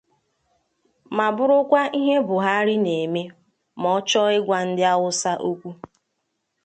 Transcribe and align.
ma 1.15 1.27
bụrụkwa 1.35 1.81
ihe 1.99 2.15
Buhari 2.27 2.75
na-eme 2.85 3.21
ma 3.79 3.89
ọ 3.97 3.99
chọọ 4.09 4.27
ịgwa 4.37 4.57
ndị 4.67 4.83
Hausa 4.91 5.31
okwu 5.49 5.69